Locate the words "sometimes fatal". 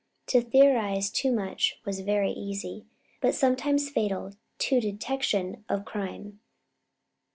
3.35-4.33